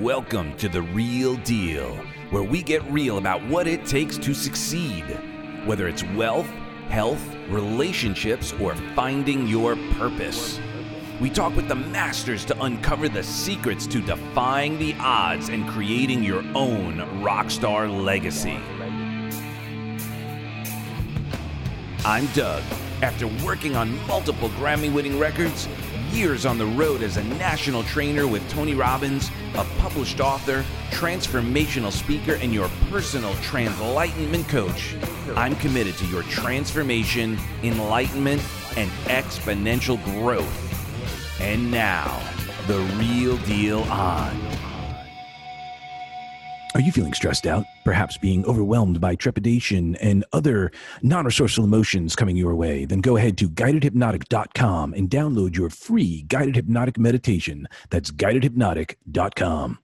[0.00, 1.94] Welcome to The Real Deal,
[2.30, 5.04] where we get real about what it takes to succeed,
[5.66, 6.48] whether it's wealth,
[6.88, 10.58] health, relationships, or finding your purpose.
[11.20, 16.24] We talk with the masters to uncover the secrets to defying the odds and creating
[16.24, 18.58] your own rockstar legacy.
[22.04, 22.64] I'm Doug.
[23.00, 25.68] After working on multiple Grammy winning records,
[26.14, 31.90] years on the road as a national trainer with Tony Robbins, a published author, transformational
[31.90, 34.94] speaker, and your personal translightenment coach,
[35.36, 38.42] I'm committed to your transformation, enlightenment,
[38.76, 41.40] and exponential growth.
[41.40, 42.22] And now,
[42.68, 44.53] the real deal on.
[46.74, 47.66] Are you feeling stressed out?
[47.84, 52.84] Perhaps being overwhelmed by trepidation and other non resourceful emotions coming your way?
[52.84, 57.68] Then go ahead to guidedhypnotic.com and download your free guided hypnotic meditation.
[57.90, 59.78] That's guidedhypnotic.com.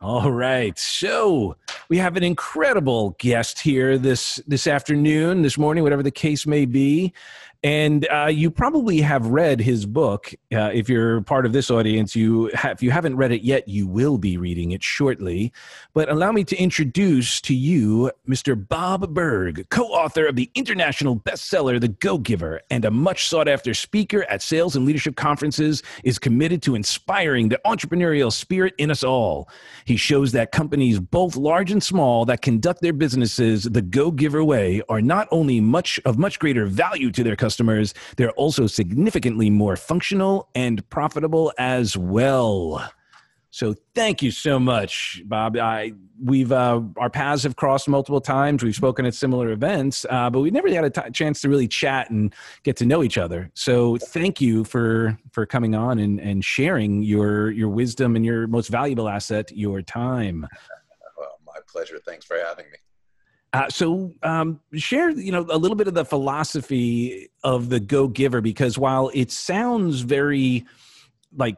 [0.00, 0.76] All right.
[0.76, 1.54] So
[1.88, 6.64] we have an incredible guest here this this afternoon, this morning, whatever the case may
[6.66, 7.12] be.
[7.64, 10.34] And uh, you probably have read his book.
[10.52, 13.68] Uh, if you're part of this audience, you have, if you haven't read it yet,
[13.68, 15.52] you will be reading it shortly.
[15.94, 18.56] But allow me to introduce to you Mr.
[18.68, 24.24] Bob Burg, co-author of the international bestseller The Go Giver, and a much sought-after speaker
[24.24, 29.48] at sales and leadership conferences, is committed to inspiring the entrepreneurial spirit in us all.
[29.84, 34.42] He shows that companies, both large and small, that conduct their businesses the Go Giver
[34.42, 38.66] way, are not only much of much greater value to their customers customers, they're also
[38.66, 42.90] significantly more functional and profitable as well.
[43.50, 45.58] So thank you so much, Bob.
[45.58, 48.62] I, we've uh, our paths have crossed multiple times.
[48.62, 51.68] We've spoken at similar events, uh, but we've never had a t- chance to really
[51.68, 53.50] chat and get to know each other.
[53.52, 58.46] So thank you for for coming on and, and sharing your your wisdom and your
[58.46, 60.48] most valuable asset, your time.
[61.18, 62.00] Well, my pleasure.
[62.06, 62.78] Thanks for having me.
[63.52, 68.08] Uh, so um, share you know a little bit of the philosophy of the go
[68.08, 70.64] giver because while it sounds very
[71.36, 71.56] like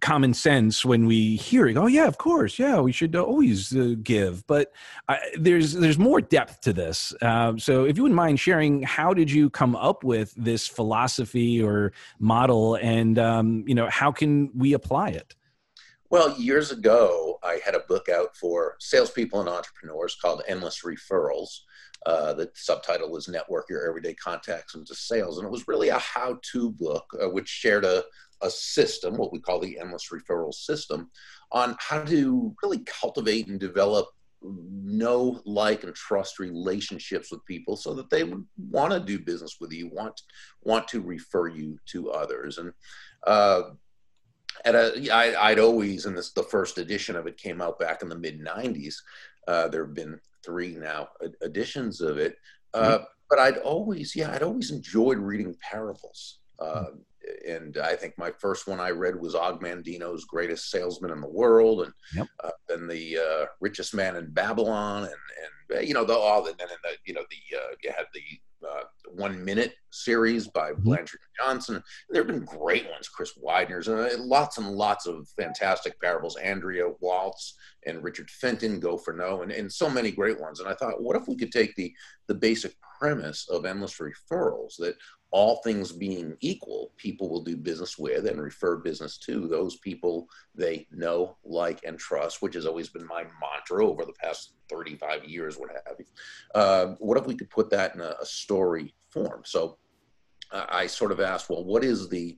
[0.00, 3.94] common sense when we hear it oh yeah of course yeah we should always uh,
[4.02, 4.72] give but
[5.08, 7.14] uh, there's there's more depth to this.
[7.22, 11.62] Uh, so if you wouldn't mind sharing how did you come up with this philosophy
[11.62, 15.36] or model and um, you know how can we apply it
[16.12, 21.48] well, years ago, I had a book out for salespeople and entrepreneurs called Endless Referrals.
[22.04, 25.38] Uh, the subtitle was Network Your Everyday Contacts into Sales.
[25.38, 28.04] And it was really a how to book, uh, which shared a,
[28.42, 31.10] a system, what we call the Endless Referral System,
[31.50, 34.08] on how to really cultivate and develop
[34.42, 39.56] know, like, and trust relationships with people so that they would want to do business
[39.62, 40.20] with you, want,
[40.60, 42.58] want to refer you to others.
[42.58, 42.74] And
[43.26, 43.62] uh,
[44.64, 48.02] at a, I, I'd always, and this the first edition of it came out back
[48.02, 48.94] in the mid '90s.
[49.48, 51.08] Uh, there have been three now
[51.42, 52.36] editions of it,
[52.74, 53.04] uh, mm-hmm.
[53.28, 56.38] but I'd always, yeah, I'd always enjoyed reading parables.
[56.58, 56.86] Uh,
[57.48, 61.28] and I think my first one I read was Og Mandino's Greatest Salesman in the
[61.28, 62.26] World, and yep.
[62.42, 66.54] uh, then the uh, Richest Man in Babylon, and and you know the all the
[66.58, 68.20] then in the you know the uh, you had the
[68.64, 68.84] uh,
[69.14, 70.82] one minute series by mm-hmm.
[70.82, 71.82] Blanchard Johnson.
[72.10, 76.36] There have been great ones, Chris Widener's, and uh, lots and lots of fantastic parables.
[76.36, 77.54] Andrea Waltz
[77.86, 80.60] and Richard Fenton, Go for No, and, and so many great ones.
[80.60, 81.92] And I thought, what if we could take the
[82.28, 84.94] the basic premise of endless referrals that
[85.32, 90.28] all things being equal, people will do business with and refer business to those people
[90.54, 95.24] they know, like, and trust, which has always been my mantra over the past 35
[95.24, 96.04] years, what have you.
[96.54, 99.40] Uh, what if we could put that in a, a story form?
[99.46, 99.78] So
[100.52, 102.36] I sort of asked, well, what is the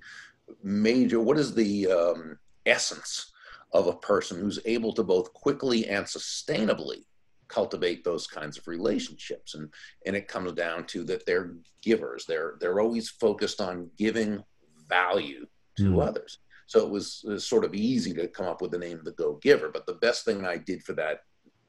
[0.63, 3.33] major, what is the um, essence
[3.73, 7.07] of a person who's able to both quickly and sustainably
[7.55, 9.55] cultivate those kinds of relationships.
[9.55, 9.73] And
[10.07, 12.25] and it comes down to that they're givers.
[12.27, 14.43] They're they're always focused on giving
[14.89, 15.47] value
[15.79, 16.07] to mm.
[16.07, 16.39] others.
[16.67, 19.13] So it was, it was, sort of easy to come up with the name the
[19.13, 21.21] go giver but the best thing i did for that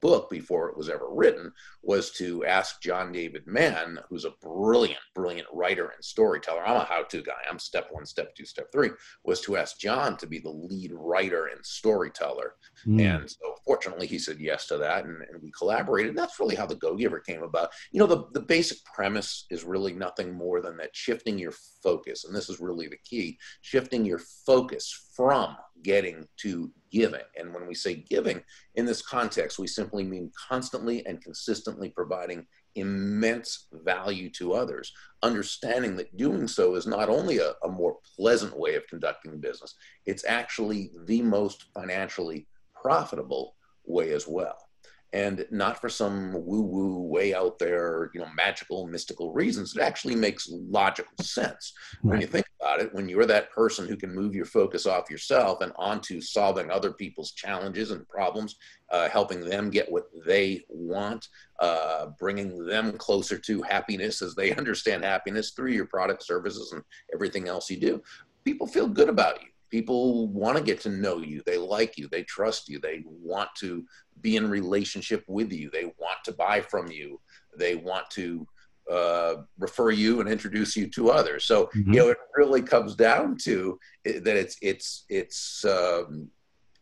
[0.06, 5.02] book before it was ever written was to ask John David Mann, who's a brilliant,
[5.16, 6.64] brilliant writer and storyteller.
[6.64, 8.92] I'm a how to guy, I'm step one, step two, step three,
[9.24, 12.54] was to ask John to be the lead writer and storyteller.
[12.86, 13.22] Mm.
[13.22, 16.10] And so, fortunately, he said yes to that, and, and we collaborated.
[16.10, 17.70] And that's really how the Go Giver came about.
[17.92, 22.26] You know, the, the basic premise is really nothing more than that shifting your focus,
[22.26, 27.22] and this is really the key shifting your focus from getting to giving.
[27.38, 28.42] And when we say giving
[28.76, 34.92] in this context, we simply mean constantly and consistently providing immense value to others,
[35.24, 39.76] understanding that doing so is not only a, a more pleasant way of conducting business,
[40.06, 42.48] it's actually the most financially
[42.82, 44.65] profitable way as well
[45.14, 49.76] and not for some woo woo way out there, you know, magical, mystical reasons.
[49.76, 51.74] It actually makes logical sense
[52.04, 52.12] right.
[52.12, 52.94] when you think about it.
[52.94, 56.92] When you're that person who can move your focus off yourself and onto solving other
[56.92, 58.58] people's challenges and problems,
[58.92, 61.28] uh, helping them get what they want,
[61.60, 66.84] uh, bringing them closer to happiness as they understand happiness through your product, services, and
[67.14, 68.02] everything else you do,
[68.44, 72.08] people feel good about you people want to get to know you they like you
[72.08, 73.84] they trust you they want to
[74.22, 77.20] be in relationship with you they want to buy from you
[77.58, 78.48] they want to
[78.90, 81.92] uh, refer you and introduce you to others so mm-hmm.
[81.92, 86.30] you know it really comes down to that it's it's it's um,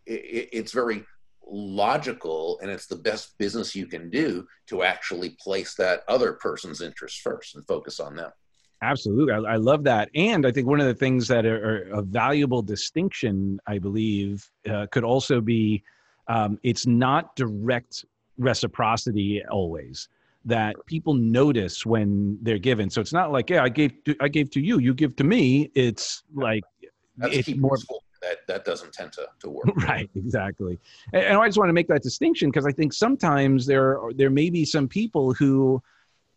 [0.06, 1.04] it, it's very
[1.48, 6.80] logical and it's the best business you can do to actually place that other person's
[6.80, 8.32] interest first and focus on them
[8.84, 9.34] Absolutely.
[9.34, 10.10] I, I, love that.
[10.14, 14.50] And I think one of the things that are, are a valuable distinction, I believe,
[14.70, 15.84] uh, could also be
[16.28, 18.06] um, it's not direct
[18.38, 20.10] reciprocity always
[20.46, 22.90] that people notice when they're given.
[22.90, 25.24] So it's not like, yeah, I gave to, I gave to you, you give to
[25.24, 25.72] me.
[25.76, 26.64] It's like
[27.18, 27.78] That's it's more
[28.22, 29.66] that that doesn't tend to, to work.
[29.88, 30.80] right, exactly.
[31.14, 34.14] And, and I just want to make that distinction because I think sometimes there are,
[34.14, 35.82] there may be some people who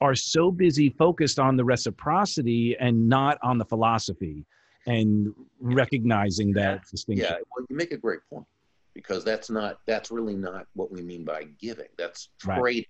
[0.00, 4.44] are so busy focused on the reciprocity and not on the philosophy
[4.87, 7.26] and recognizing that distinction.
[7.28, 8.46] Yeah, well, you make a great point
[8.94, 11.88] because that's not that's really not what we mean by giving.
[11.98, 12.62] That's trading.
[12.62, 12.87] Right.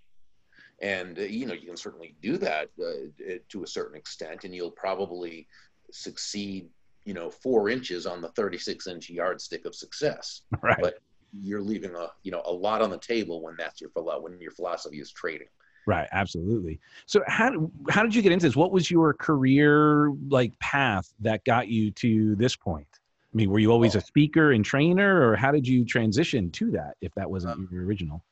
[0.80, 4.54] And uh, you know, you can certainly do that uh, to a certain extent, and
[4.54, 5.46] you'll probably
[5.90, 6.68] succeed.
[7.04, 10.42] You know, four inches on the 36 inch yardstick of success.
[10.60, 10.76] Right.
[10.80, 10.98] But
[11.32, 14.50] you're leaving a you know a lot on the table when that's your when your
[14.50, 15.48] philosophy is trading.
[15.86, 16.80] Right, absolutely.
[17.06, 18.56] So how how did you get into this?
[18.56, 22.88] What was your career like path that got you to this point?
[23.32, 26.72] I mean, were you always a speaker and trainer, or how did you transition to
[26.72, 28.24] that if that wasn't um, your original?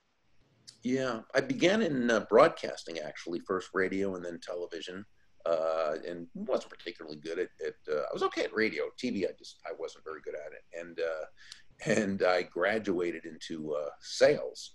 [0.82, 5.04] Yeah, I began in uh, broadcasting actually, first radio and then television,
[5.46, 7.48] uh, and wasn't particularly good at.
[7.64, 9.28] at uh, I was okay at radio, TV.
[9.28, 13.90] I just I wasn't very good at it, and uh, and I graduated into uh,
[14.00, 14.72] sales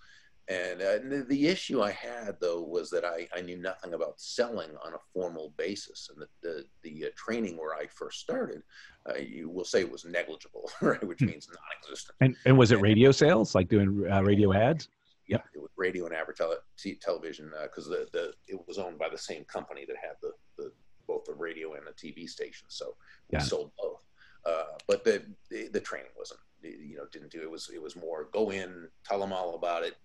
[0.49, 4.71] and uh, the issue I had, though, was that I, I knew nothing about selling
[4.83, 6.09] on a formal basis.
[6.09, 8.63] And the, the, the uh, training where I first started,
[9.07, 11.03] uh, you will say it was negligible, right?
[11.03, 11.27] which hmm.
[11.27, 12.15] means non existent.
[12.21, 14.89] And, and was it radio sales, like doing uh, radio ads?
[15.27, 16.57] Yeah, it was radio and advertising
[16.99, 20.31] television because uh, the, the, it was owned by the same company that had the,
[20.57, 20.71] the
[21.07, 22.65] both the radio and the TV station.
[22.69, 22.95] So
[23.31, 23.43] we yeah.
[23.43, 23.99] sold both.
[24.43, 27.95] Uh, but the, the, the training wasn't you know didn't do it was it was
[27.95, 29.95] more go in tell them all about it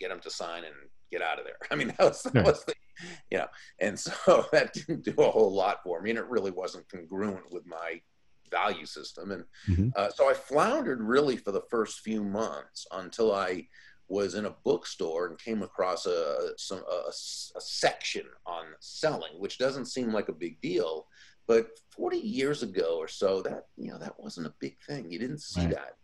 [0.00, 0.74] get them to sign and
[1.10, 1.58] get out of there.
[1.70, 2.74] I mean, that was, that was the,
[3.30, 3.46] you know,
[3.80, 7.52] and so that didn't do a whole lot for me, and it really wasn't congruent
[7.52, 8.00] with my
[8.50, 9.30] value system.
[9.30, 9.88] And mm-hmm.
[9.94, 13.68] uh, so I floundered really for the first few months until I
[14.08, 19.56] was in a bookstore and came across a, some, a, a, section on selling, which
[19.56, 21.06] doesn't seem like a big deal,
[21.46, 25.10] but 40 years ago or so, that you know that wasn't a big thing.
[25.10, 25.70] You didn't see right.
[25.70, 25.96] that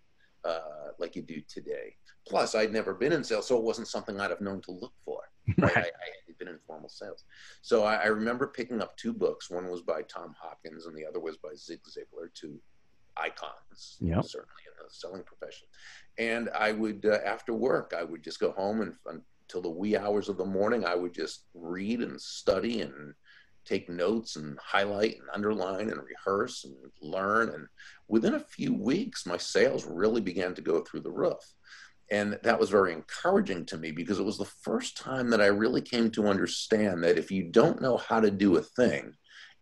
[0.46, 1.96] uh, like you do today.
[2.28, 4.94] Plus, I'd never been in sales, so it wasn't something I'd have known to look
[5.04, 5.20] for.
[5.58, 5.76] Right.
[5.76, 7.22] I, I, had been in formal sales.
[7.62, 9.48] So I, I, remember picking up two books.
[9.48, 12.58] One was by Tom Hopkins, and the other was by Zig Ziglar, two
[13.16, 14.24] icons, yep.
[14.24, 15.68] certainly in the selling profession.
[16.18, 18.94] And I would, uh, after work, I would just go home and
[19.46, 23.14] until the wee hours of the morning, I would just read and study and
[23.66, 27.50] take notes and highlight and underline and rehearse and learn.
[27.50, 27.66] And
[28.08, 31.42] within a few weeks, my sales really began to go through the roof.
[32.10, 35.46] And that was very encouraging to me because it was the first time that I
[35.46, 39.12] really came to understand that if you don't know how to do a thing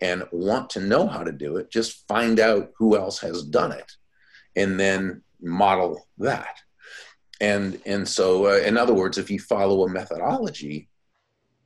[0.00, 3.72] and want to know how to do it, just find out who else has done
[3.72, 3.90] it
[4.56, 6.60] and then model that.
[7.40, 10.88] And, and so, uh, in other words, if you follow a methodology,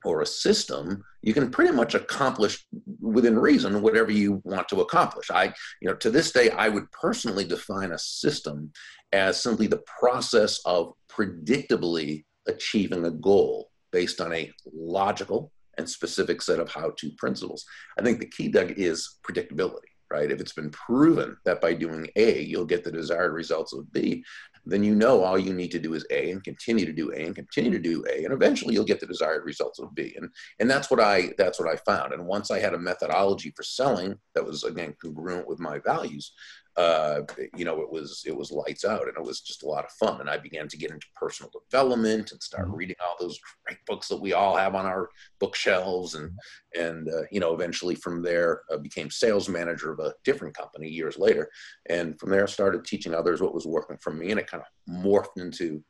[0.05, 2.67] or a system, you can pretty much accomplish
[3.01, 5.31] within reason whatever you want to accomplish.
[5.31, 8.73] I, you know, to this day, I would personally define a system
[9.13, 16.43] as simply the process of predictably achieving a goal based on a logical and specific
[16.43, 17.65] set of how to principles.
[17.99, 20.31] I think the key, Doug, is predictability right?
[20.31, 24.25] If it's been proven that by doing A, you'll get the desired results of B,
[24.65, 27.25] then you know all you need to do is A and continue to do A
[27.25, 30.15] and continue to do A, and eventually you'll get the desired results of B.
[30.17, 32.13] And and that's what I that's what I found.
[32.13, 36.33] And once I had a methodology for selling that was again congruent with my values,
[36.79, 37.23] uh,
[37.57, 39.91] you know, it was it was lights out, and it was just a lot of
[39.91, 40.21] fun.
[40.21, 42.77] And I began to get into personal development and start mm-hmm.
[42.77, 45.09] reading all those great books that we all have on our
[45.41, 46.31] bookshelves, and
[46.79, 50.89] and uh, you know, eventually from there uh, became sales manager of a different company
[50.89, 51.51] years later,
[51.91, 54.63] and from there I started teaching others what was working for me, and it kind
[54.63, 55.83] of morphed into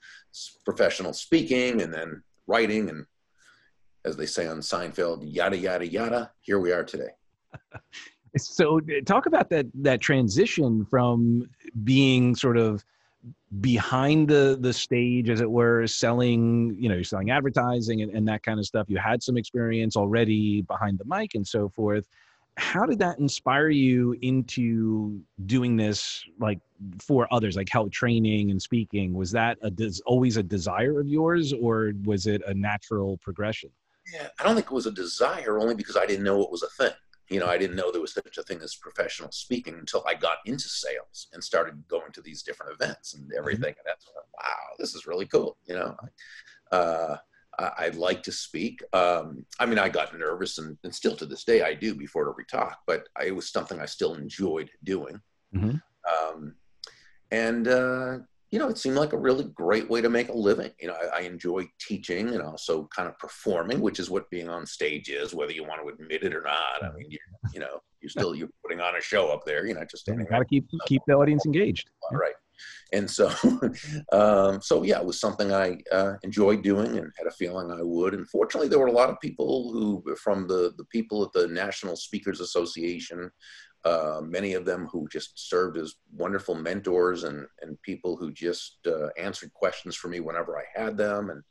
[0.64, 3.04] professional speaking, and then writing, and
[4.07, 6.30] as they say on Seinfeld, yada yada yada.
[6.40, 7.11] Here we are today.
[8.37, 11.49] so uh, talk about that that transition from
[11.85, 12.85] being sort of
[13.61, 18.26] behind the the stage as it were selling you know you're selling advertising and, and
[18.28, 18.87] that kind of stuff.
[18.88, 22.06] You had some experience already behind the mic and so forth.
[22.56, 26.58] How did that inspire you into doing this like
[27.00, 29.14] for others like help training and speaking?
[29.14, 33.70] Was that a des- always a desire of yours or was it a natural progression?
[34.12, 36.62] Yeah i don't think it was a desire only because i didn't know it was
[36.62, 36.94] a thing
[37.28, 40.14] you know, I didn't know there was such a thing as professional speaking until I
[40.14, 43.38] got into sales and started going to these different events and mm-hmm.
[43.38, 43.73] everything.
[43.73, 43.80] Mm-hmm.
[43.80, 45.56] And that's wow, this is really cool.
[45.66, 45.97] You know,
[46.73, 47.16] uh,
[47.58, 48.82] I, would like to speak.
[48.92, 52.30] Um, I mean, I got nervous, and, and, still to this day I do before
[52.30, 55.20] every talk, but I, it was something I still enjoyed doing.
[55.54, 55.76] Mm-hmm.
[56.08, 56.54] Um,
[57.30, 58.18] and uh,
[58.50, 60.70] you know, it seemed like a really great way to make a living.
[60.80, 64.48] You know, I, I, enjoy teaching and also kind of performing, which is what being
[64.48, 66.82] on stage is, whether you want to admit it or not.
[66.82, 67.18] I mean, you,
[67.52, 69.66] you know, you're still you're putting on a show up there.
[69.66, 70.26] You're not just standing.
[70.26, 71.90] You got to keep keep the audience engaged.
[72.10, 72.34] All right.
[72.92, 73.30] And so,
[74.12, 77.82] um, so yeah, it was something I uh, enjoyed doing and had a feeling I
[77.82, 78.14] would.
[78.14, 81.48] And fortunately, there were a lot of people who, from the the people at the
[81.48, 83.30] National Speakers Association,
[83.85, 88.78] uh, many of them who just served as wonderful mentors and, and people who just
[88.87, 91.42] uh, answered questions for me whenever I had them, and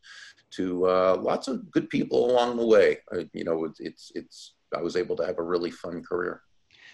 [0.51, 2.97] to uh, lots of good people along the way.
[3.33, 6.41] you know, it's, it's, it's, I was able to have a really fun career.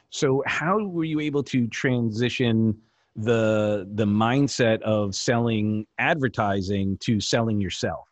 [0.10, 2.78] So, how were you able to transition
[3.16, 8.08] the the mindset of selling advertising to selling yourself?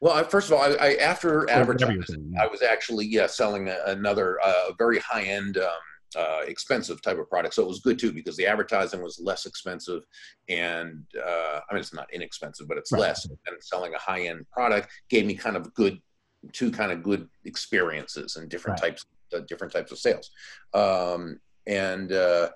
[0.00, 3.78] Well, I, first of all, I, I after advertising, I was actually yeah selling a,
[3.86, 5.68] another uh, very high end um,
[6.16, 7.54] uh, expensive type of product.
[7.54, 10.02] So it was good too because the advertising was less expensive,
[10.48, 13.00] and uh, I mean it's not inexpensive, but it's right.
[13.00, 13.26] less.
[13.26, 16.00] And selling a high end product gave me kind of good,
[16.52, 18.90] two kind of good experiences and different right.
[18.90, 20.30] types, uh, different types of sales.
[20.72, 22.50] Um, and uh,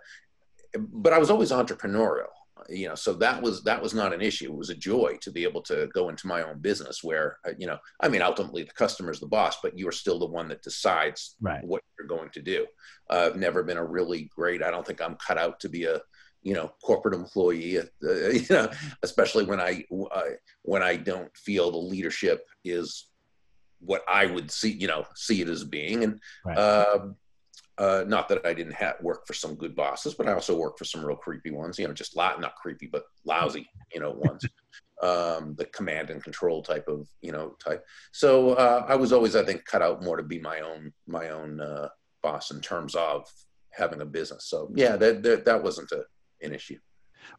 [0.79, 2.29] but I was always entrepreneurial
[2.69, 5.31] you know so that was that was not an issue it was a joy to
[5.31, 8.63] be able to go into my own business where uh, you know i mean ultimately
[8.63, 11.65] the customer is the boss but you're still the one that decides right.
[11.65, 12.67] what going to do
[13.11, 15.85] uh, i've never been a really great i don't think i'm cut out to be
[15.85, 16.01] a
[16.43, 17.85] you know corporate employee uh,
[18.41, 18.69] you know
[19.03, 19.85] especially when I,
[20.63, 23.09] when i don't feel the leadership is
[23.81, 26.59] what i would see you know see it as being and right.
[26.59, 27.17] Um,
[27.79, 30.79] uh, not that I didn't have work for some good bosses, but I also worked
[30.79, 31.79] for some real creepy ones.
[31.79, 33.71] You know, just lot not creepy, but lousy.
[33.95, 34.45] You know, ones.
[35.03, 37.85] um, the command and control type of you know type.
[38.13, 41.31] So uh, I was always, I think, cut out more to be my own my
[41.31, 41.89] own uh,
[42.23, 43.27] boss in terms of
[43.71, 44.47] having a business.
[44.49, 46.05] So yeah, that that, that wasn't a,
[46.43, 46.79] an issue.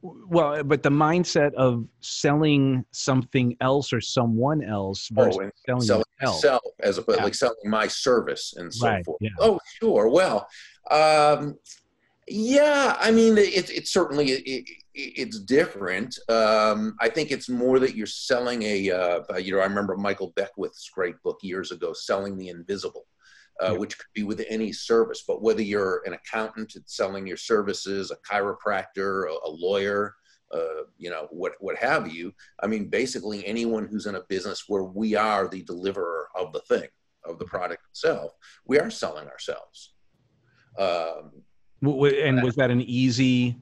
[0.01, 5.81] Well, but the mindset of selling something else or someone else oh, versus oh, selling,
[5.81, 7.23] selling myself as opposed yeah.
[7.23, 9.17] like selling my service and so right, forth.
[9.21, 9.29] Yeah.
[9.39, 10.07] Oh, sure.
[10.07, 10.47] Well,
[10.89, 11.57] um,
[12.27, 12.95] yeah.
[12.99, 16.17] I mean, it's it certainly it, it's different.
[16.29, 18.91] Um, I think it's more that you're selling a.
[18.91, 23.05] Uh, you know, I remember Michael Beckwith's great book years ago, "Selling the Invisible."
[23.59, 25.23] Uh, which could be with any service.
[25.27, 30.15] But whether you're an accountant selling your services, a chiropractor, a, a lawyer,
[30.53, 32.33] uh, you know, what what have you.
[32.61, 36.61] I mean, basically anyone who's in a business where we are the deliverer of the
[36.61, 36.87] thing,
[37.23, 38.31] of the product itself,
[38.65, 39.93] we are selling ourselves.
[40.77, 41.31] Um,
[41.83, 43.57] and was that an easy?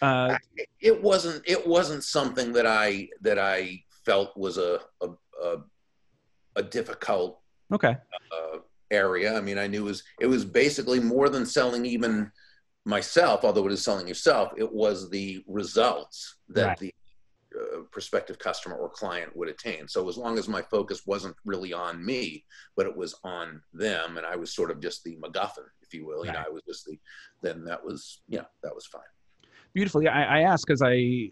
[0.00, 0.36] Uh...
[0.80, 1.42] It wasn't.
[1.46, 5.08] It wasn't something that I that I felt was a a,
[5.42, 5.56] a,
[6.56, 7.40] a difficult.
[7.72, 7.96] Okay.
[8.32, 8.58] Uh,
[8.90, 9.36] area.
[9.36, 12.30] I mean, I knew it was it was basically more than selling even
[12.84, 16.78] myself, although it is selling yourself, it was the results that right.
[16.78, 16.94] the
[17.54, 19.88] uh, prospective customer or client would attain.
[19.88, 22.44] So as long as my focus wasn't really on me,
[22.76, 26.06] but it was on them, and I was sort of just the MacGuffin, if you
[26.06, 26.18] will.
[26.18, 26.26] Right.
[26.26, 26.98] You know, I was just the.
[27.42, 29.02] Then that was yeah, that was fine.
[29.72, 31.30] Beautifully, I, I ask because I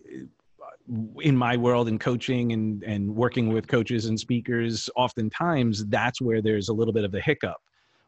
[1.21, 6.41] in my world in coaching and and working with coaches and speakers oftentimes that's where
[6.41, 7.61] there's a little bit of a hiccup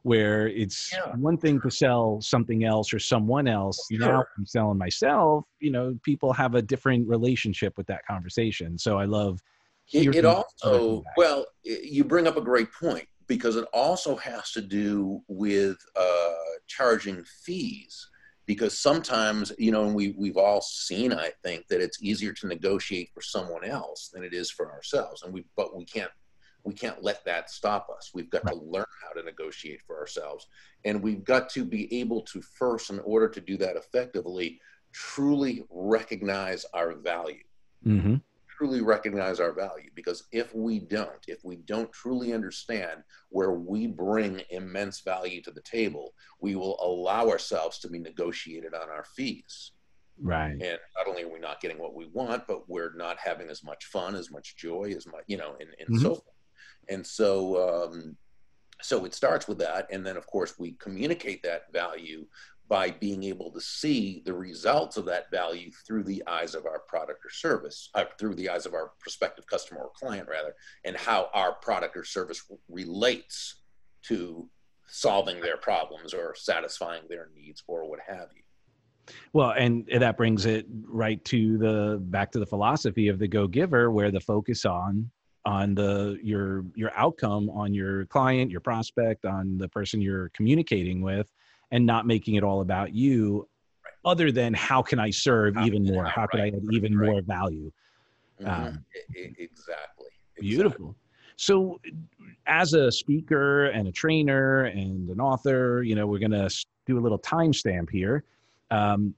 [0.02, 1.14] where it's yeah.
[1.16, 3.86] one thing to sell something else or someone else.
[3.90, 4.00] Sure.
[4.00, 8.78] Now I'm selling myself, you know, people have a different relationship with that conversation.
[8.78, 9.40] So I love
[9.92, 14.60] it, it also well, you bring up a great point because it also has to
[14.60, 16.34] do with uh,
[16.66, 18.08] charging fees
[18.50, 22.48] because sometimes you know and we, we've all seen i think that it's easier to
[22.48, 25.22] negotiate for someone else than it is for ourselves.
[25.22, 26.10] And we but we can't
[26.64, 28.10] we can't let that stop us.
[28.12, 28.54] We've got right.
[28.54, 30.48] to learn how to negotiate for ourselves.
[30.84, 34.60] And we've got to be able to first in order to do that effectively
[34.92, 37.44] truly recognize our value.
[37.86, 38.16] Mm-hmm
[38.60, 43.86] truly recognize our value because if we don't, if we don't truly understand where we
[43.86, 46.12] bring immense value to the table,
[46.42, 49.72] we will allow ourselves to be negotiated on our fees.
[50.20, 50.50] Right.
[50.50, 53.64] And not only are we not getting what we want, but we're not having as
[53.64, 56.02] much fun, as much joy, as much, you know, and, and mm-hmm.
[56.02, 56.36] so forth.
[56.90, 58.14] And so, um,
[58.82, 59.86] so it starts with that.
[59.90, 62.26] And then, of course, we communicate that value
[62.70, 66.78] by being able to see the results of that value through the eyes of our
[66.78, 70.96] product or service, uh, through the eyes of our prospective customer or client, rather, and
[70.96, 73.56] how our product or service relates
[74.02, 74.48] to
[74.86, 78.42] solving their problems or satisfying their needs or what have you.
[79.32, 83.48] Well, and that brings it right to the back to the philosophy of the Go
[83.48, 85.10] Giver, where the focus on
[85.44, 91.00] on the your your outcome on your client, your prospect, on the person you're communicating
[91.02, 91.32] with,
[91.70, 93.46] and not making it all about you
[93.84, 93.92] right.
[94.04, 96.96] other than how can i serve how even more how right, can i add even
[96.96, 97.10] right.
[97.10, 97.70] more value
[98.40, 98.50] mm-hmm.
[98.50, 98.84] um,
[99.14, 99.36] exactly.
[99.38, 100.06] exactly
[100.38, 100.94] beautiful
[101.36, 101.80] so
[102.46, 106.50] as a speaker and a trainer and an author you know we're going to
[106.86, 108.24] do a little timestamp here
[108.70, 109.14] um,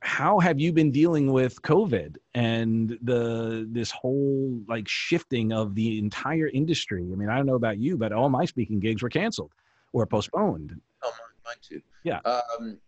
[0.00, 5.98] how have you been dealing with covid and the this whole like shifting of the
[5.98, 9.08] entire industry i mean i don't know about you but all my speaking gigs were
[9.08, 9.52] canceled
[9.92, 10.78] or postponed
[11.44, 11.80] mine too.
[12.04, 12.20] Yeah.
[12.24, 12.78] Um,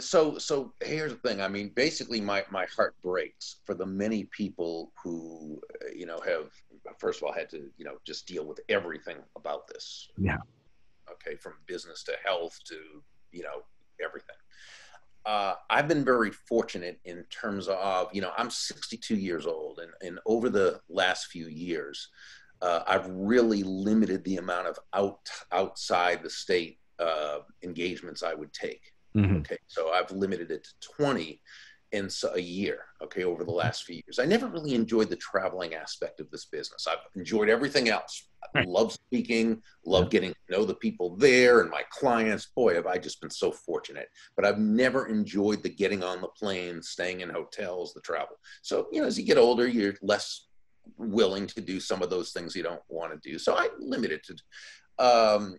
[0.00, 1.40] so so here's the thing.
[1.40, 5.60] I mean, basically, my my heart breaks for the many people who
[5.94, 6.50] you know have
[6.98, 10.08] first of all had to you know just deal with everything about this.
[10.16, 10.38] Yeah.
[11.10, 12.76] Okay, from business to health to
[13.32, 13.62] you know
[14.04, 14.36] everything.
[15.26, 19.90] Uh, I've been very fortunate in terms of, you know, I'm 62 years old, and,
[20.00, 22.08] and over the last few years,
[22.62, 28.52] uh, I've really limited the amount of out outside the state uh, engagements I would
[28.52, 28.82] take.
[29.16, 29.36] Mm-hmm.
[29.38, 31.40] Okay, so I've limited it to 20
[31.92, 32.80] in a year.
[33.02, 36.44] Okay, over the last few years, I never really enjoyed the traveling aspect of this
[36.46, 36.86] business.
[36.86, 38.28] I've enjoyed everything else.
[38.54, 42.46] I love speaking, love getting to know the people there and my clients.
[42.54, 44.08] Boy, have I just been so fortunate.
[44.36, 48.36] But I've never enjoyed the getting on the plane, staying in hotels, the travel.
[48.62, 50.46] So you know, as you get older, you're less
[50.96, 53.38] willing to do some of those things you don't want to do.
[53.38, 54.36] So I limited it
[54.98, 55.04] to.
[55.04, 55.56] Um,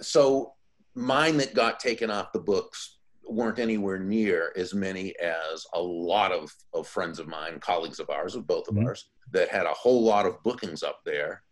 [0.00, 0.54] so
[0.96, 6.32] mine that got taken off the books weren't anywhere near as many as a lot
[6.32, 8.86] of, of friends of mine, colleagues of ours, of both of mm-hmm.
[8.86, 11.42] ours, that had a whole lot of bookings up there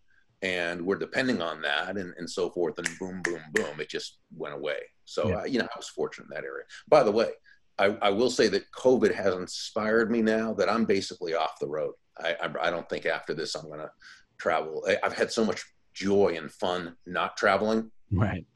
[0.43, 2.79] and we're depending on that and, and so forth.
[2.79, 4.79] And boom, boom, boom, it just went away.
[5.05, 5.37] So, yeah.
[5.37, 6.65] uh, you know, I was fortunate in that area.
[6.89, 7.31] By the way,
[7.79, 11.67] I, I, will say that COVID has inspired me now that I'm basically off the
[11.67, 11.95] road.
[12.19, 13.91] I, I, I don't think after this I'm going to
[14.39, 14.85] travel.
[14.89, 17.91] I, I've had so much joy and fun not traveling.
[18.13, 18.47] Right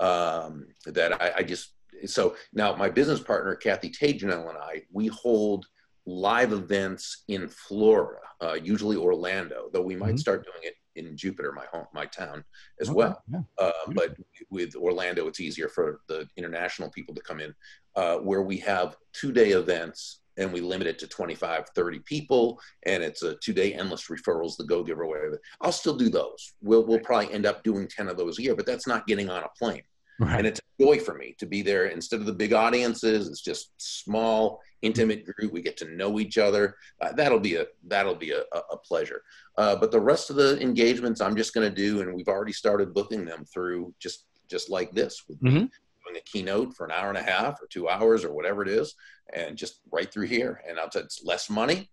[0.00, 1.72] um, that I, I, just
[2.04, 5.66] so now my business partner Kathy Tagenel and I we hold
[6.06, 10.16] live events in Florida, uh, usually Orlando, though we might mm-hmm.
[10.18, 12.44] start doing it in Jupiter, my home, my town,
[12.80, 13.22] as okay, well.
[13.30, 13.40] Yeah.
[13.58, 14.16] Uh, but
[14.50, 17.54] with Orlando, it's easier for the international people to come in,
[17.96, 23.02] uh, where we have two-day events and we limit it to 25 30 people and
[23.02, 25.18] it's a two day endless referrals the go giver way
[25.60, 26.54] i'll still do those.
[26.62, 29.30] We'll, we'll probably end up doing 10 of those a year but that's not getting
[29.30, 29.82] on a plane.
[30.18, 30.38] Right.
[30.38, 33.28] and it's a joy for me to be there instead of the big audiences.
[33.28, 35.52] It's just small intimate group.
[35.52, 36.76] We get to know each other.
[37.02, 39.20] Uh, that'll be a that'll be a, a pleasure.
[39.58, 42.52] Uh, but the rest of the engagements i'm just going to do and we've already
[42.52, 45.24] started booking them through just just like this.
[45.28, 45.66] With mm-hmm
[46.06, 48.68] doing a keynote for an hour and a half or two hours or whatever it
[48.68, 48.94] is,
[49.34, 50.62] and just right through here.
[50.68, 51.90] And I'll tell it's less money,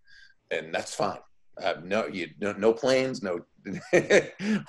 [0.50, 1.18] and that's fine.
[1.62, 3.40] Uh, no, you no, no planes, no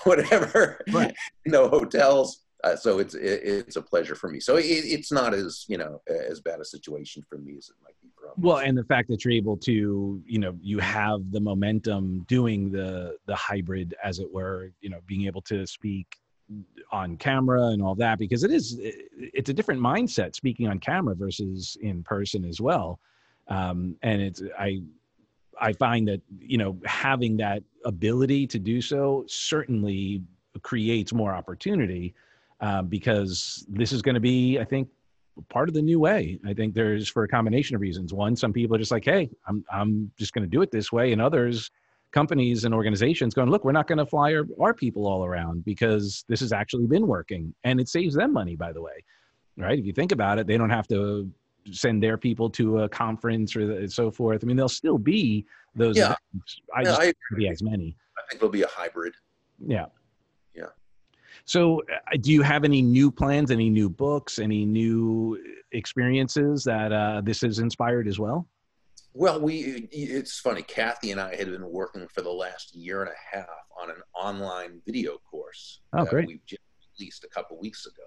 [0.03, 1.15] whatever, right.
[1.45, 2.41] no hotels.
[2.63, 4.39] Uh, so it's it, it's a pleasure for me.
[4.39, 7.75] So it, it's not as you know as bad a situation for me as it
[7.83, 8.37] might be for others.
[8.41, 12.71] Well, and the fact that you're able to you know you have the momentum doing
[12.71, 16.17] the the hybrid as it were, you know, being able to speak
[16.91, 21.15] on camera and all that because it is it's a different mindset speaking on camera
[21.15, 22.99] versus in person as well.
[23.47, 24.81] Um, and it's i
[25.61, 30.23] i find that you know having that ability to do so certainly
[30.63, 32.13] creates more opportunity
[32.61, 34.87] uh, because this is going to be i think
[35.49, 36.39] part of the new way.
[36.45, 38.13] I think there's for a combination of reasons.
[38.13, 40.91] One some people are just like hey i'm i'm just going to do it this
[40.91, 41.71] way and others
[42.15, 45.65] companies and organizations going, look, we're not going to fly our, our people all around
[45.65, 49.03] because this has actually been working and it saves them money, by the way.
[49.57, 49.77] Right.
[49.77, 51.29] If you think about it, they don't have to
[51.71, 54.43] send their people to a conference or so forth.
[54.43, 55.97] I mean, there'll still be those.
[55.97, 56.15] Yeah.
[56.33, 56.61] Events.
[56.73, 57.97] I Yeah, just I be as many.
[58.17, 59.13] I think it'll be a hybrid.
[59.59, 59.85] Yeah.
[60.53, 60.67] Yeah.
[61.43, 65.37] So, uh, do you have any new plans, any new books, any new
[65.73, 68.47] experiences that uh, this has inspired as well?
[69.17, 70.61] Well, we it's funny.
[70.61, 73.47] Kathy and I had been working for the last year and a half
[73.81, 76.27] on an online video course Oh, that great.
[76.27, 76.61] we just
[76.99, 78.03] released a couple weeks ago,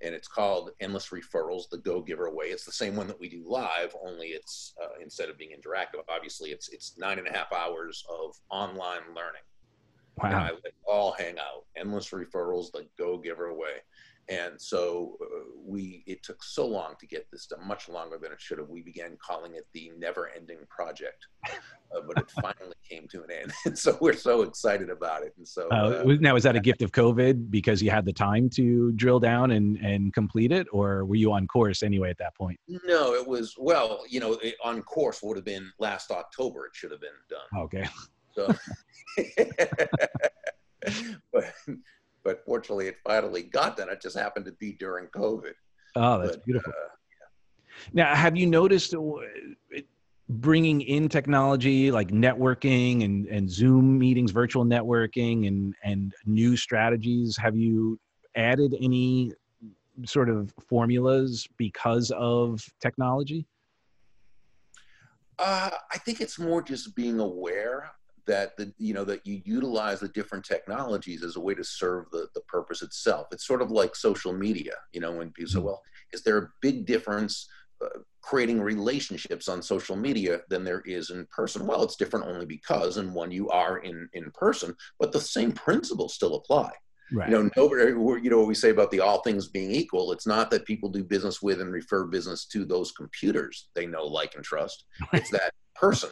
[0.00, 3.28] and it's called "Endless Referrals: The Go Giver Way." It's the same one that we
[3.28, 6.00] do live, only it's uh, instead of being interactive.
[6.08, 9.42] Obviously, it's it's nine and a half hours of online learning.
[10.22, 10.44] and Wow.
[10.44, 11.64] I let it all hang out.
[11.76, 13.82] Endless referrals, the go giver way.
[14.28, 15.26] And so uh,
[15.62, 18.68] we, it took so long to get this done, much longer than it should have.
[18.68, 23.30] We began calling it the never ending project, uh, but it finally came to an
[23.30, 23.52] end.
[23.66, 25.34] And so we're so excited about it.
[25.36, 28.12] And so, Uh, uh, now, is that a gift of COVID because you had the
[28.12, 32.18] time to drill down and, and complete it, or were you on course anyway at
[32.18, 32.58] that point?
[32.68, 36.74] no, it was, well, you know, it, on course would have been last October, it
[36.74, 37.64] should have been done.
[37.64, 37.86] Okay.
[38.34, 38.48] So,
[41.32, 41.54] but,
[42.24, 43.88] but fortunately, it finally got done.
[43.90, 45.52] It just happened to be during COVID.
[45.94, 46.72] Oh, that's But, beautiful.
[46.72, 46.88] uh,
[47.92, 48.94] Now, have you noticed
[50.28, 57.36] bringing in technology like networking and, and Zoom meetings, virtual networking, and, and new strategies?
[57.36, 58.00] Have you
[58.34, 59.32] added any
[60.04, 63.46] sort of formulas because of technology?
[65.38, 67.90] Uh, I think it's more just being aware
[68.26, 72.06] that the you know that you utilize the different technologies as a way to serve
[72.10, 73.26] the the purpose itself.
[73.32, 74.74] It's sort of like social media.
[74.92, 75.64] You know, when people say, Mhm.
[75.64, 75.82] "Well,
[76.12, 77.48] is there a big difference?"
[77.84, 77.88] Uh,
[78.22, 82.98] creating relationships on social media than there is in person well it's different only because
[82.98, 86.70] in one you are in in person but the same principles still apply
[87.12, 87.28] Right.
[87.28, 90.26] you know nobody you know what we say about the all things being equal it's
[90.26, 94.36] not that people do business with and refer business to those computers they know like
[94.36, 96.10] and trust it's that person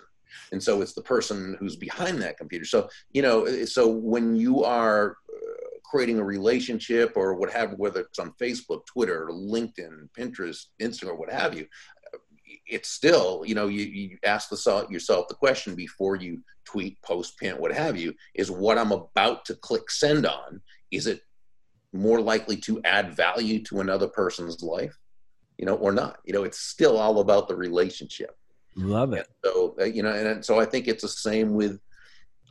[0.52, 2.64] and so it's the person who's behind that computer.
[2.64, 8.00] So you know so when you are uh, creating a relationship or what have whether
[8.00, 11.66] it's on facebook twitter linkedin pinterest instagram what have you
[12.66, 17.38] it's still you know you, you ask the, yourself the question before you tweet post
[17.38, 21.20] pin what have you is what i'm about to click send on is it
[21.92, 24.96] more likely to add value to another person's life
[25.62, 26.18] you know or not?
[26.24, 28.36] You know it's still all about the relationship
[28.76, 29.26] Love it.
[29.44, 31.78] so uh, you know and so i think it's the same with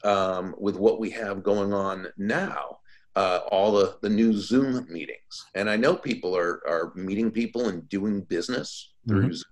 [0.03, 2.79] um, with what we have going on now
[3.15, 5.45] uh, all the the new zoom meetings.
[5.53, 9.43] And i know people are are meeting people and doing business through zoom.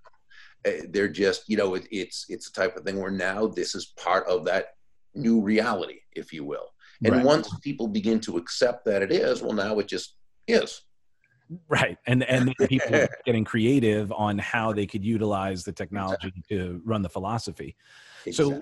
[0.67, 3.75] Uh, they're just you know it, it's it's the type of thing where now this
[3.75, 4.67] is part of that
[5.13, 6.67] new reality if you will.
[7.03, 7.25] And Right.
[7.25, 10.15] once people begin to accept that it is well now it just
[10.47, 10.82] is
[11.67, 11.97] Right.
[12.05, 17.01] And and then people getting creative on how they could utilize the technology to run
[17.01, 17.75] the philosophy.
[18.31, 18.62] So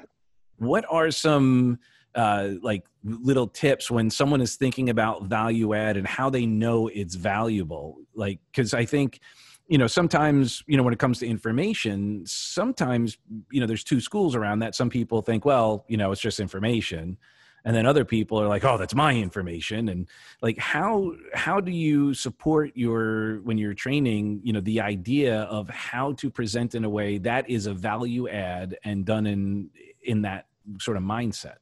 [0.57, 1.79] what are some
[2.15, 6.87] uh, like little tips when someone is thinking about value add and how they know
[6.87, 9.19] it's valuable like because i think
[9.67, 13.17] you know sometimes you know when it comes to information sometimes
[13.51, 16.39] you know there's two schools around that some people think well you know it's just
[16.39, 17.17] information
[17.65, 19.89] and then other people are like oh that's my information.
[19.89, 20.07] And
[20.41, 25.69] like how how do you support your when you're training you know the idea of
[25.69, 29.69] how to present in a way that is a value add and done in
[30.03, 30.47] in that
[30.79, 31.57] sort of mindset?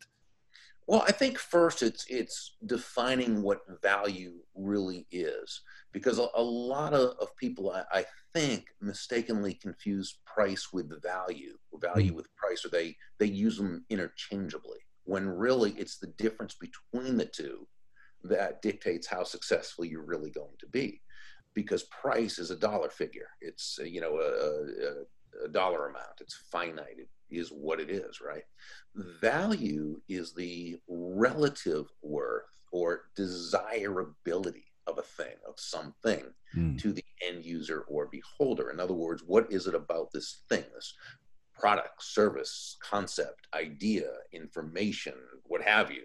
[0.87, 6.93] Well, I think first it's it's defining what value really is, because a, a lot
[6.93, 8.05] of, of people I, I
[8.35, 12.15] think mistakenly confuse price with value, or value mm.
[12.15, 14.77] with price, or they they use them interchangeably.
[15.05, 17.67] When really it's the difference between the two
[18.23, 21.01] that dictates how successful you're really going to be,
[21.53, 23.29] because price is a dollar figure.
[23.41, 26.21] It's uh, you know a, a, a dollar amount.
[26.21, 26.97] It's finite.
[26.99, 28.43] It is what it is, right?
[28.95, 36.23] value is the relative worth or desirability of a thing, of something
[36.55, 36.79] Mm.
[36.81, 38.69] to the end user or beholder.
[38.69, 40.93] In other words, what is it about this thing, this
[41.57, 45.13] product, service, concept, idea, information,
[45.43, 46.03] what have you,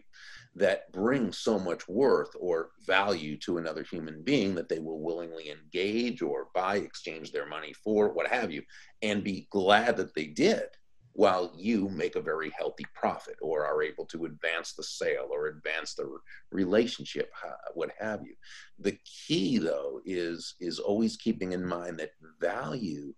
[0.54, 5.50] that brings so much worth or value to another human being that they will willingly
[5.50, 8.62] engage or buy, exchange their money for, what have you,
[9.02, 10.68] and be glad that they did
[11.12, 15.48] while you make a very healthy profit or are able to advance the sale or
[15.48, 16.08] advance the
[16.52, 17.32] relationship
[17.74, 18.34] what have you.
[18.78, 23.12] The key though is is always keeping in mind that value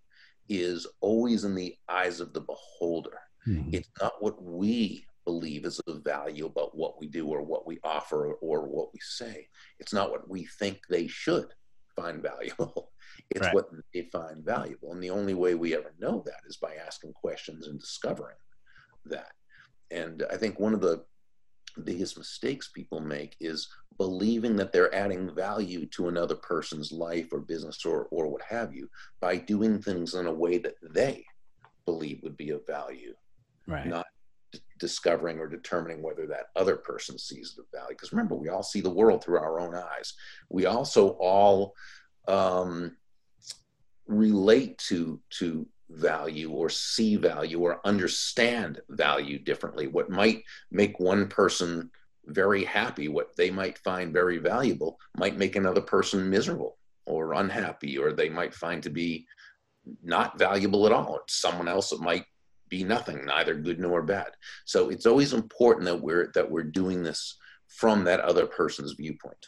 [0.49, 3.73] is always in the eyes of the beholder Mhm.
[3.73, 7.79] it's not what we believe is of value about what we do or what we
[7.83, 9.47] offer or, or what we say
[9.79, 11.53] it's not what we think they should
[11.95, 12.91] find valuable
[13.29, 13.53] It's right.
[13.55, 14.91] what they find valuable.
[14.91, 18.35] And the only way we ever know that is by asking questions and discovering
[19.05, 19.31] that.
[19.91, 21.05] And I think one of the
[21.81, 27.39] biggest mistakes people make is believing that they're adding value to another person's life or
[27.39, 31.23] business or, or what have you by doing things in a way that they
[31.85, 33.13] believe would be of value.
[33.67, 33.87] Right.
[33.87, 34.05] Not
[34.79, 37.95] discovering or determining whether that other person sees the value.
[37.95, 40.13] Because remember, we all see the world through our own eyes.
[40.49, 41.73] We also all
[42.27, 42.95] um,
[44.07, 49.87] relate to to value or see value or understand value differently.
[49.87, 51.91] What might make one person
[52.25, 57.97] very happy, what they might find very valuable, might make another person miserable or unhappy,
[57.97, 59.25] or they might find to be
[60.01, 61.17] not valuable at all.
[61.17, 62.25] It's someone else that might
[62.69, 64.31] be nothing, neither good nor bad.
[64.65, 69.47] So it's always important that we're that we're doing this from that other person's viewpoint.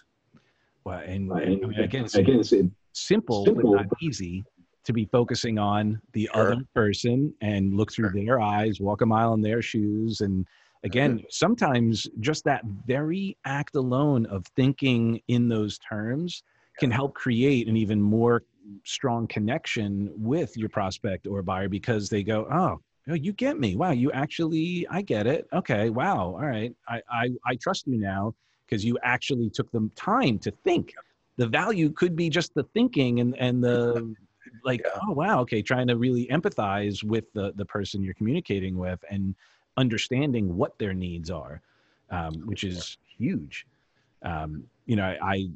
[0.84, 2.50] Well, and, and I again, it's, again, it's
[2.94, 4.44] simple, simple, but not easy
[4.86, 6.54] to be focusing on the sure.
[6.54, 8.24] other person and look through sure.
[8.24, 10.22] their eyes, walk a mile in their shoes.
[10.22, 10.48] And
[10.84, 11.26] again, mm-hmm.
[11.30, 16.44] sometimes just that very act alone of thinking in those terms
[16.80, 18.44] can help create an even more
[18.84, 23.76] strong connection with your prospect or buyer because they go, oh, oh, you get me.
[23.76, 25.48] Wow, you actually, I get it.
[25.54, 26.74] Okay, wow, all right.
[26.88, 28.34] I, I, I trust you now
[28.66, 30.94] because you actually took the time to think.
[31.38, 34.16] The value could be just the thinking and, and the
[34.64, 35.00] like, yeah.
[35.08, 39.36] oh wow, okay, trying to really empathize with the, the person you're communicating with and
[39.78, 41.62] understanding what their needs are,
[42.12, 43.66] um, which is huge.
[44.24, 45.50] Um, you know, I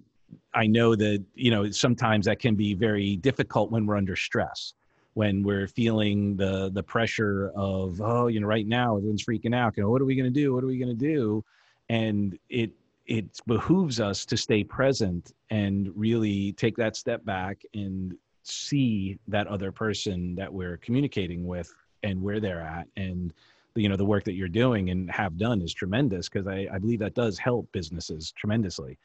[0.54, 4.74] I know that you know sometimes that can be very difficult when we're under stress,
[5.14, 9.76] when we're feeling the the pressure of oh you know right now everyone's freaking out.
[9.78, 10.54] You know what are we going to do?
[10.54, 11.44] What are we going to do?
[11.90, 12.72] And it
[13.08, 18.16] it behooves us to stay present and really take that step back and
[18.50, 23.34] see that other person that we're communicating with and where they're at and
[23.76, 26.68] the, you know the work that you're doing and have done is tremendous because I,
[26.72, 28.98] I believe that does help businesses tremendously.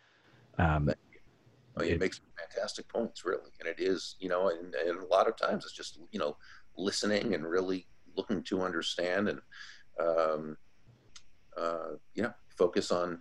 [0.59, 0.91] Um,
[1.77, 5.29] well, it, makes fantastic points really and it is you know and, and a lot
[5.29, 6.37] of times it's just you know
[6.77, 9.41] listening and really looking to understand and
[10.01, 10.57] um,
[11.57, 13.21] uh, you know focus on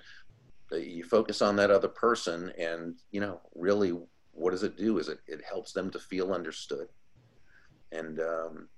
[0.72, 3.94] you focus on that other person and you know really
[4.34, 4.98] what does it do?
[4.98, 6.88] Is it, it helps them to feel understood.
[7.92, 8.70] And um,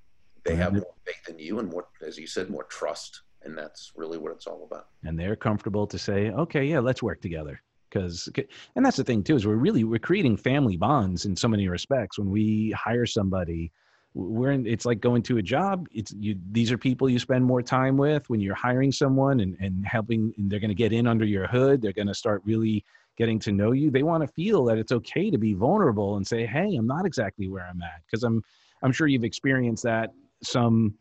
[0.43, 3.21] they have more faith in you and more as you said more trust.
[3.43, 4.87] And that's really what it's all about.
[5.03, 7.61] And they're comfortable to say okay yeah let's work together.
[7.89, 8.29] Because
[8.75, 11.67] and that's the thing too is we're really we're creating family bonds in so many
[11.67, 12.19] respects.
[12.19, 13.71] When we hire somebody
[14.13, 15.87] we're in it's like going to a job.
[15.91, 18.29] It's you these are people you spend more time with.
[18.29, 21.47] When you're hiring someone and and helping and they're going to get in under your
[21.47, 22.83] hood they're going to start really
[23.17, 26.25] getting to know you they want to feel that it's okay to be vulnerable and
[26.25, 28.41] say hey i'm not exactly where i'm at because i'm
[28.83, 30.11] i'm sure you've experienced that
[30.43, 30.93] some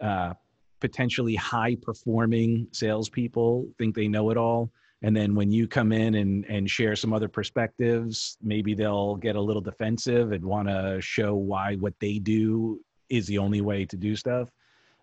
[0.00, 0.32] uh,
[0.80, 4.70] potentially high performing salespeople think they know it all
[5.02, 9.36] and then when you come in and and share some other perspectives maybe they'll get
[9.36, 13.84] a little defensive and want to show why what they do is the only way
[13.84, 14.48] to do stuff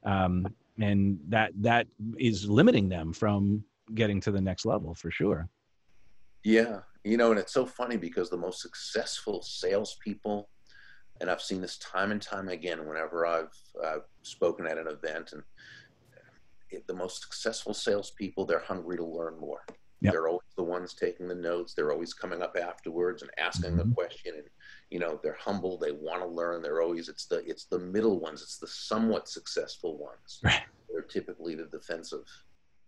[0.04, 0.48] um,
[0.80, 5.48] and that that is limiting them from getting to the next level for sure
[6.46, 10.50] yeah you know and it's so funny because the most successful salespeople
[11.20, 13.54] and i've seen this time and time again whenever i've,
[13.86, 15.44] I've spoken at an event and
[16.88, 19.66] the most successful salespeople, they're hungry to learn more.
[20.02, 20.14] Yep.
[20.14, 21.74] They're always the ones taking the notes.
[21.74, 23.90] They're always coming up afterwards and asking mm-hmm.
[23.90, 24.36] the question.
[24.36, 24.48] And
[24.90, 25.78] you know, they're humble.
[25.78, 26.62] They want to learn.
[26.62, 28.42] They're always it's the it's the middle ones.
[28.42, 30.40] It's the somewhat successful ones.
[30.44, 30.64] Right.
[30.92, 32.26] They're typically the defensive.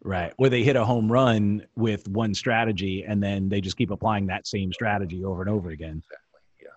[0.04, 0.34] Right.
[0.38, 4.28] Where they hit a home run with one strategy and then they just keep applying
[4.28, 6.02] that same strategy over and over again.
[6.06, 6.40] Exactly.
[6.62, 6.70] Yeah.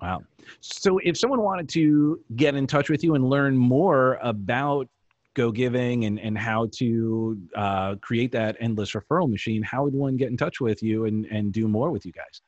[0.00, 0.22] Wow.
[0.60, 4.88] So if someone wanted to get in touch with you and learn more about
[5.34, 10.16] Go Giving and, and how to uh, create that endless referral machine, how would one
[10.16, 12.42] get in touch with you and, and do more with you guys?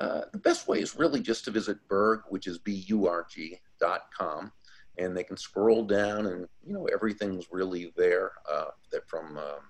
[0.00, 4.50] Uh, the best way is really just to visit Burg, which is B-U-R-G dot com,
[4.98, 9.60] and they can scroll down and, you know, everything's really there uh, that from um,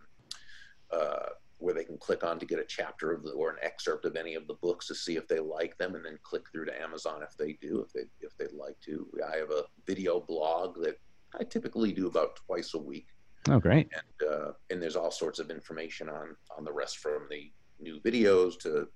[0.93, 4.05] uh, where they can click on to get a chapter of the, or an excerpt
[4.05, 6.67] of any of the books to see if they like them and then click through
[6.67, 9.07] to Amazon if they do, if they, if they'd like to.
[9.33, 10.99] I have a video blog that
[11.39, 13.09] I typically do about twice a week.
[13.49, 13.91] Oh, great!
[13.93, 18.01] And uh, and there's all sorts of information on on the rest from the new
[18.01, 18.89] videos to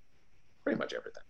[0.64, 1.22] pretty much everything.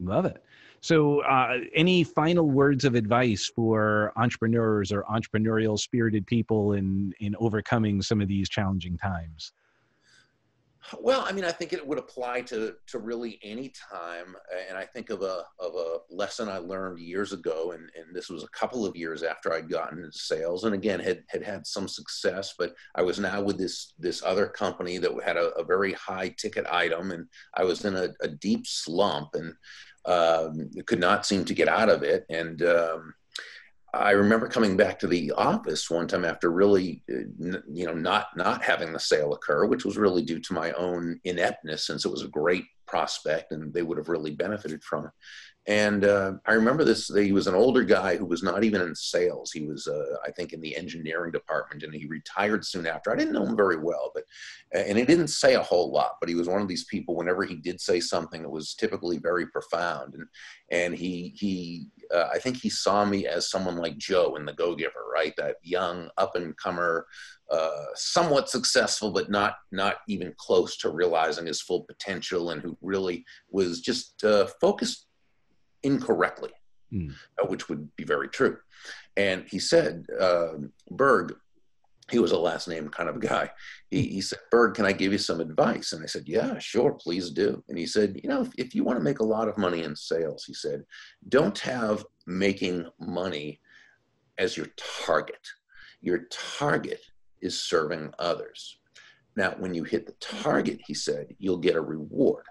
[0.00, 0.42] Love it.
[0.80, 7.34] So, uh, any final words of advice for entrepreneurs or entrepreneurial spirited people in in
[7.38, 9.52] overcoming some of these challenging times?
[11.00, 14.36] Well, I mean, I think it would apply to to really any time,
[14.68, 18.28] and I think of a of a lesson I learned years ago, and, and this
[18.28, 21.66] was a couple of years after I'd gotten into sales, and again had had had
[21.66, 25.64] some success, but I was now with this this other company that had a, a
[25.64, 29.54] very high ticket item, and I was in a, a deep slump and
[30.06, 33.14] um, could not seem to get out of it, and um,
[33.92, 38.28] I remember coming back to the office one time after really, uh, you know, not
[38.36, 42.10] not having the sale occur, which was really due to my own ineptness, since it
[42.10, 45.12] was a great prospect and they would have really benefited from it.
[45.68, 48.94] And uh, I remember this, he was an older guy who was not even in
[48.94, 49.50] sales.
[49.50, 53.10] He was, uh, I think, in the engineering department and he retired soon after.
[53.10, 54.22] I didn't know him very well, but,
[54.72, 57.44] and he didn't say a whole lot, but he was one of these people, whenever
[57.44, 60.14] he did say something, it was typically very profound.
[60.14, 60.26] And,
[60.70, 64.52] and he, he, uh, I think he saw me as someone like Joe in The
[64.52, 65.34] Go Giver, right?
[65.36, 67.08] That young up and comer,
[67.50, 72.76] uh, somewhat successful, but not not even close to realizing his full potential, and who
[72.80, 75.06] really was just uh, focused
[75.82, 76.50] incorrectly,
[76.92, 77.12] mm.
[77.40, 78.58] uh, which would be very true.
[79.16, 80.54] And he said, uh,
[80.90, 81.34] Burg,
[82.10, 83.50] he was a last name kind of guy.
[83.90, 85.92] He, he, said, Burg, can I give you some advice?
[85.92, 87.62] And I said, Yeah, sure, please do.
[87.68, 89.82] And he said, You know, if, if you want to make a lot of money
[89.82, 90.84] in sales, he said,
[91.28, 93.60] don't have making money
[94.38, 95.40] as your target.
[96.00, 97.00] Your target
[97.40, 98.78] is serving others.
[99.36, 102.44] Now, when you hit the target, he said, you'll get a reward.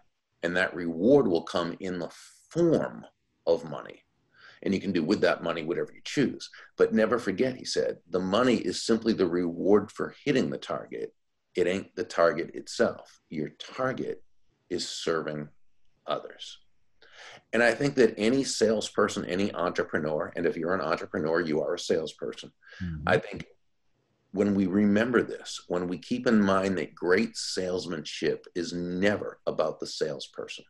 [0.44, 2.12] And that reward will come in the
[2.50, 3.06] form
[3.48, 4.04] of money.
[4.62, 6.50] And you can do with that money whatever you choose.
[6.78, 11.14] But never forget, he said, the money is simply the reward for hitting the target.
[11.56, 13.20] It ain't the target itself.
[13.30, 14.24] Your target
[14.70, 15.50] is serving
[16.08, 16.60] others.
[17.54, 21.76] And I think that any salesperson, any entrepreneur, and if you're an entrepreneur, you are
[21.76, 22.52] a salesperson.
[22.84, 23.08] Mm-hmm.
[23.08, 23.46] I think
[24.36, 29.80] when we remember this, when we keep in mind that great salesmanship is never about
[29.80, 30.66] the salesperson,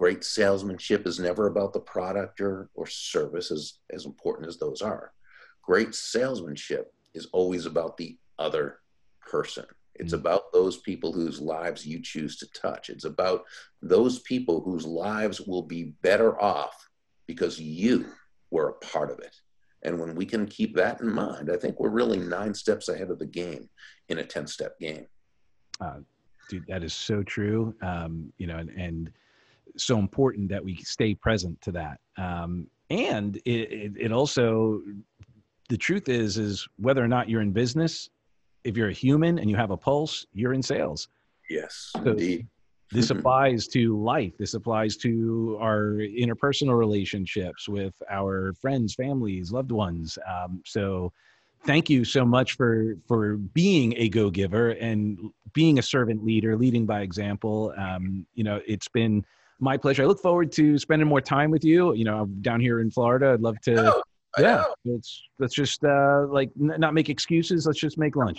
[0.00, 4.80] Great salesmanship is never about the product or, or service, as, as important as those
[4.80, 5.12] are.
[5.60, 8.78] Great salesmanship is always about the other
[9.20, 9.66] person.
[9.96, 10.22] It's mm-hmm.
[10.22, 12.88] about those people whose lives you choose to touch.
[12.88, 13.44] It's about
[13.82, 16.88] those people whose lives will be better off
[17.26, 18.06] because you
[18.50, 19.36] were a part of it.
[19.82, 23.10] And when we can keep that in mind, I think we're really nine steps ahead
[23.10, 23.68] of the game
[24.08, 25.06] in a 10 step game.
[25.80, 26.00] Uh,
[26.48, 27.74] dude, that is so true.
[27.82, 29.10] Um, you know, and, and
[29.76, 32.00] so important that we stay present to that.
[32.18, 34.82] Um, and it, it, it also,
[35.68, 38.10] the truth is, is whether or not you're in business,
[38.64, 41.08] if you're a human and you have a pulse, you're in sales.
[41.48, 42.46] Yes, so indeed.
[42.90, 44.32] This applies to life.
[44.38, 50.18] This applies to our interpersonal relationships with our friends, families, loved ones.
[50.28, 51.12] Um, so,
[51.64, 56.56] thank you so much for for being a go giver and being a servant leader,
[56.56, 57.72] leading by example.
[57.76, 59.24] Um, you know, it's been
[59.60, 60.02] my pleasure.
[60.02, 61.94] I look forward to spending more time with you.
[61.94, 63.32] You know, I'm down here in Florida.
[63.34, 63.94] I'd love to.
[63.94, 64.02] Oh,
[64.38, 67.66] yeah, let's let's just uh, like n- not make excuses.
[67.66, 68.38] Let's just make lunch.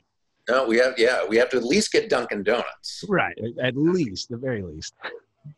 [0.52, 3.06] No, we have yeah, we have to at least get Dunkin' Donuts.
[3.08, 4.94] Right, at least, the very least.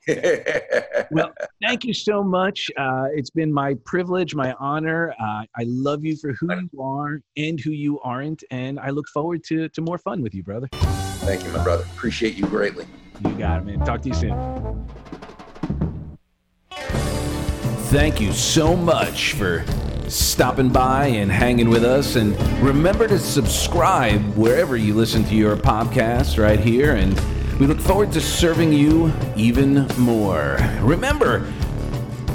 [1.12, 2.70] well, thank you so much.
[2.78, 5.12] Uh, it's been my privilege, my honor.
[5.20, 9.08] Uh, I love you for who you are and who you aren't, and I look
[9.08, 10.68] forward to to more fun with you, brother.
[10.72, 11.86] Thank you, my brother.
[11.96, 12.86] Appreciate you greatly.
[13.26, 13.80] You got it, man.
[13.80, 14.88] Talk to you soon.
[17.90, 19.66] Thank you so much for
[20.10, 22.16] stopping by and hanging with us.
[22.16, 26.96] And remember to subscribe wherever you listen to your podcast right here.
[26.96, 27.20] And
[27.60, 30.58] we look forward to serving you even more.
[30.82, 31.42] Remember,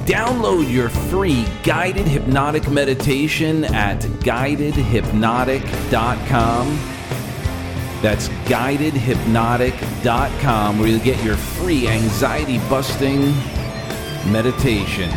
[0.07, 6.95] download your free guided hypnotic meditation at guidedhypnotic.com.
[8.01, 13.35] That's guidedhypnotic.com, where you'll get your free anxiety busting
[14.31, 15.11] meditation.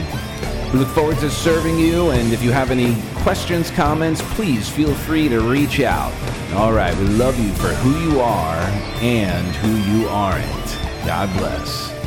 [0.71, 4.93] We look forward to serving you, and if you have any questions, comments, please feel
[4.93, 6.13] free to reach out.
[6.53, 8.61] All right, we love you for who you are
[9.01, 10.77] and who you aren't.
[11.05, 12.00] God bless.